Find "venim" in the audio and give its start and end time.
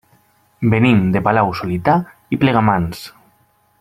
0.73-1.03